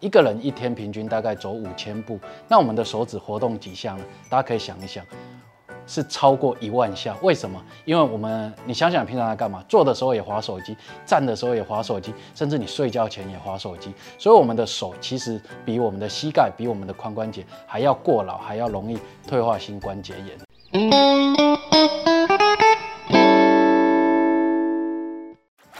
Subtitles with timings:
[0.00, 4.04] 一个人一天平均大概走五千步，那我们的手指活动几下呢？
[4.28, 5.02] 大家可以想一想，
[5.86, 7.16] 是超过一万下。
[7.22, 7.58] 为什么？
[7.86, 9.64] 因为我们你想想平常在干嘛？
[9.66, 13.90] 坐的时候也划手机，站的时候也划手机，甚至你睡觉前也划手机。
[14.18, 20.14] 所以我们的手其实比我们的膝盖、比我们的髋关节还要过劳，还要容易退化性关节
[20.72, 21.15] 炎。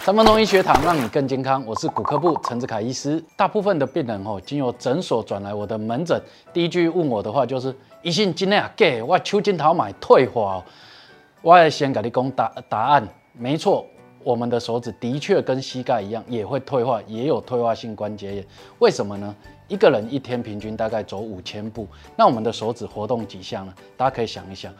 [0.06, 1.64] 三分钟医学堂，让你更健康。
[1.66, 3.20] 我是骨科部陈志凯医师。
[3.34, 10.64] 大部分的病人哦，经由诊所转来我的门诊，第一句问我的话就是：医生，今天啊，给我手指头买退化。
[11.42, 13.08] 我要先给你讲答答案。
[13.32, 13.84] 没错，
[14.22, 18.46] 我们的手指的确跟膝盖一样，也会退化，也有退化性关节炎。
[18.78, 19.34] 为什么呢？
[19.66, 21.84] 一个人一天平均大概走五千步，
[22.14, 23.74] 那我们的手指活动几项呢？
[23.96, 24.72] 大家可以想一想。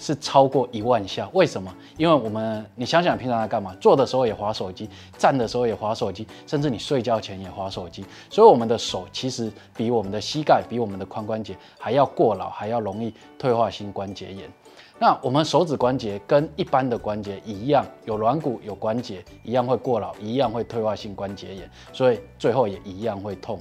[0.00, 1.72] 是超过一万下，为什么？
[1.98, 3.76] 因为我们，你想想平常在干嘛？
[3.78, 8.04] 坐的时候也划手机，站的时候也划手机，甚至你睡觉前也划手机。
[8.30, 14.50] 所以我们的手其实比我们的膝盖、比我们的髋关节还要过劳，还要容易退化性关节炎。
[14.98, 23.58] 那我们手指关节跟一般的关节一样，有软骨、有关节，一样会过劳，一样会退化性关节炎，所以最后也一样会痛。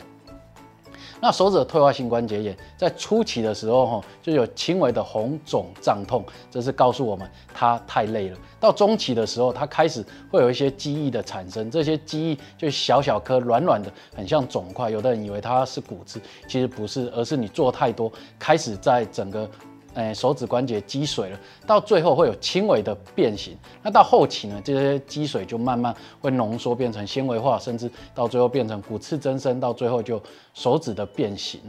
[1.22, 8.38] 那手指的退化性关节炎在初期的时候，哈，就有轻微的红肿胀痛，这是告诉我们它太累了。
[8.60, 14.90] 到中期的时候，它开始会有一些积液的产生，这些积液就小小颗、软软的，很像肿块。
[14.90, 19.50] 有的人以为它是骨刺，其实不是，而是你做太多，开始在整个。
[19.96, 23.58] 诶，手指关节积水了，到最后会有轻微的变形。
[23.82, 30.22] 那到后期呢，这些积水就慢慢会浓缩变成纤维化，甚至到最后变成骨刺增生，到最后就
[30.54, 31.60] 手指的变形。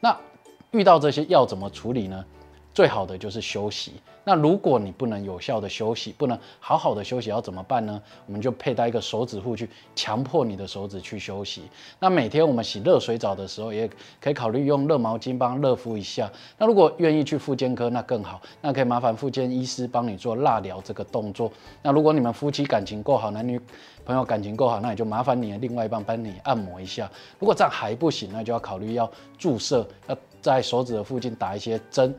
[0.00, 0.16] 那
[0.70, 2.24] 遇到这些要怎么处理呢？
[2.76, 3.94] 最好的就是休息。
[4.22, 8.02] 那如果你不能有效的休息，不能好好的休息，要怎么办呢？
[8.26, 11.62] 我们就佩戴一个手指护去强迫你的手指去休息。
[11.98, 13.88] 那每天我们洗热水澡的时候，也
[14.20, 16.30] 可以考虑用热毛巾帮热敷一下。
[16.58, 18.42] 那如果愿意去复健科，那更好。
[18.60, 21.50] 那可以麻烦复健医师帮你做蜡疗这个动作。
[21.80, 23.58] 那如果你们夫妻感情够好，男女
[24.04, 27.10] 朋友感情够好，那也就麻烦你的另外一半帮你按摩一下。
[27.38, 32.14] 如果这样还不行，那就要考虑要注射，要在手指的附近打一些针。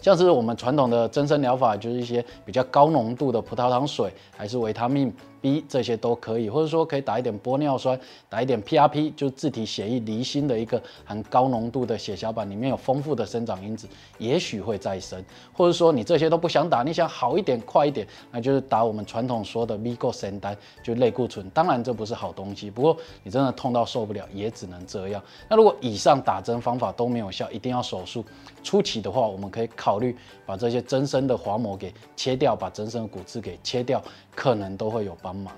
[0.00, 5.12] 像是我们传统的增生疗法，就是一些比较高浓度的葡萄糖水，还是维他命
[5.46, 7.96] B 这些都可以，或者说可以打一点玻尿酸，
[8.28, 13.86] 打一点 PRP，就是自体血液离心的一个含高浓度的血小板，里面有丰富的生长因子，
[14.18, 15.24] 也许会再生。
[15.52, 21.48] 或者说你这些都不想打，你想好一点、快一点，那就是打我们传统说的 Vigosentan，就类固醇。
[21.50, 25.22] 当然这不是好东西，不过你真的痛到受不了，也只能这样。
[25.48, 28.24] 那如果以上打针方法都没有效，一定要手术。
[28.64, 34.02] 初期的话，我们可以考虑把这些增生的滑膜给切掉，把增生的骨刺给切掉，
[34.34, 35.54] 可能都会有帮忙。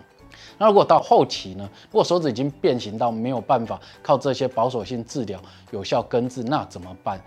[0.58, 1.68] 那如果到后期呢？
[1.90, 5.40] 如果手指已经变形到没有办法靠这些保守性治疗
[5.70, 7.20] 有效根治，那怎么办？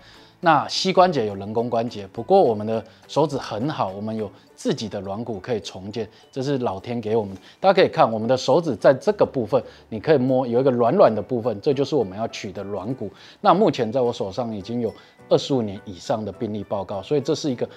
[0.44, 7.36] 那膝关节有人工关节，不过我们的手指很好，我们有自己的软骨可以重建，这是老天给我们。
[7.60, 13.08] 大家可以看我们的手指在这个部分，你可以摸有一个软软的部分，这就是我们要取的软骨。
[13.40, 14.92] 那目前在我手上已经有
[15.28, 17.68] 二十五年以上的病例报告，所以这是一个，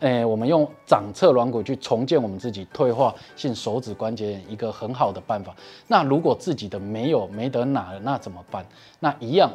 [0.00, 5.54] 诶，我们用掌侧软骨去重建我们自己退化性手指关节炎一个很好的办法。
[5.86, 8.64] 那如果自己的没有没得拿了，那怎么办？
[9.00, 9.50] 那一样。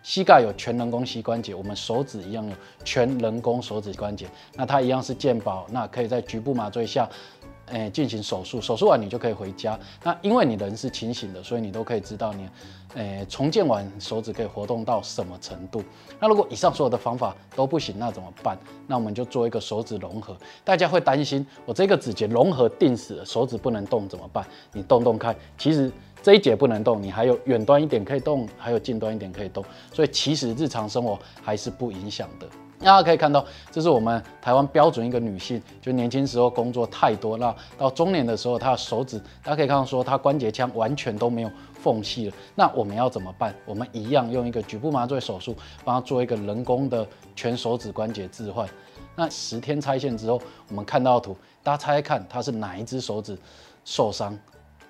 [0.00, 7.06] 膝盖有全人工膝关节，我们手指一样有全人工手指关节，那它一样是健保，那可以在局部麻醉下，
[7.70, 9.78] 诶进行手术，手术完你就可以回家。
[10.02, 12.48] 那因为你人是清醒的，所以你都可以知道你，
[12.94, 15.82] 诶重建完手指可以活动到什么程度。
[16.18, 18.58] 那如果以上所有的方法都不行，那怎么办？
[18.86, 20.36] 那我们就做一个手指融合。
[20.64, 24.46] 大家会担心，我这个指节融合定死了，手指不能动怎么办？
[24.72, 25.92] 你动动看，其实。
[26.22, 32.46] 这一节不能动，你还有远端一点可以动，还有近端一点可以动，所以其实日常生活还是不影响的。
[32.80, 41.50] 大家可以看到，这是我们台湾标准一个女性，就年轻时候工作太多，那到中年的时候，她的手指，大家可以看到说，她关节腔完全都没有
[41.82, 42.36] 缝隙了。
[42.54, 43.52] 那我们要怎么办？
[43.66, 47.04] 我们一样用一个局部麻醉手术，帮她做一个人工的
[47.34, 48.68] 全手指关节置换。
[49.16, 53.36] 那十天拆线之后，我们看到图，大家猜猜看，她是哪一只手指
[53.84, 54.38] 受伤？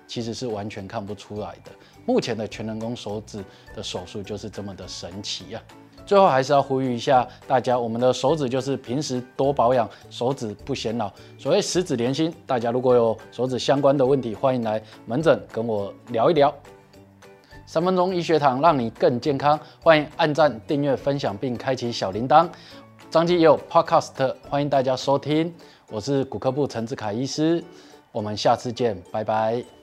[0.09, 1.71] 其实是完全看不出来的。
[2.05, 3.43] 目前的全人工手指
[3.75, 5.61] 的手术就是这么的神奇呀！
[6.05, 11.11] 最后还是要呼吁一下大家，我们的手指就是平时多保养，手指不显老。
[11.37, 16.51] 所谓十指连心，大家如果有手指相关的问题，欢迎来门诊跟我聊一聊。
[17.67, 22.49] 三分钟医学堂让你更健康，欢迎按赞、订阅、分享并开启小铃铛。
[23.11, 25.53] 张基也有 Podcast，欢迎大家收听。
[25.91, 27.63] 我是骨科部陈志凯医师，
[28.11, 29.78] 我们下次见，拜拜。